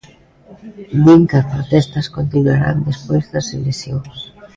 Din 1.03 1.21
que 1.29 1.37
as 1.41 1.47
protestas 1.53 2.07
continuarán 2.17 2.77
despois 2.89 3.25
das 3.33 3.47
eleccións. 3.57 4.17